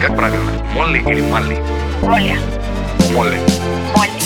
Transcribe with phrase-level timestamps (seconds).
[0.00, 0.50] Как правильно?
[0.74, 1.58] Молли или Малли?
[2.00, 2.38] Молли.
[3.12, 3.38] Молли.
[3.94, 4.19] Молли.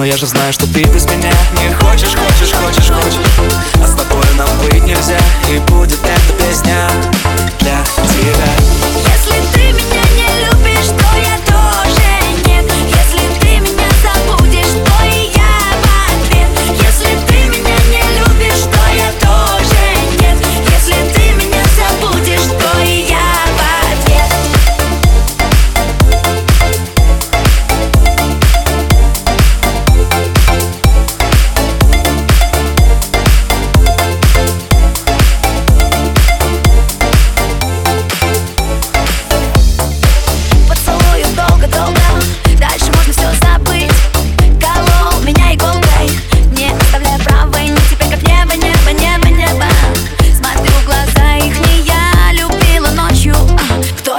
[0.00, 1.30] Но я же знаю, что ты без меня.
[1.58, 3.29] Не хочешь, хочешь, хочешь, хочешь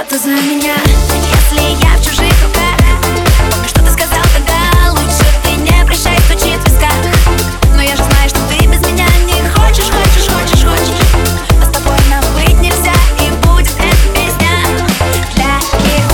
[0.04, 0.74] кто-то за меня.
[1.14, 2.76] Если я в чужих руках
[3.66, 4.90] что ты сказал тогда?
[4.90, 6.92] Лучше ты не прощай, стучит висках.
[7.74, 10.94] Но я же знаю, что ты без меня не хочешь Хочешь, хочешь, хочешь.
[11.60, 14.52] А с тобой нам быть нельзя И будет эта песня
[15.34, 15.54] для
[15.84, 16.06] них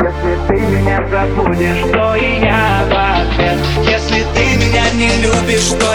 [0.00, 3.58] Если ты меня забудешь, то и я в ответ.
[3.84, 5.94] Если ты меня не любишь, то